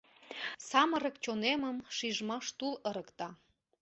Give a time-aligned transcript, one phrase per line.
[0.69, 3.29] Самырык чонемым шижмаш тул ырыкта.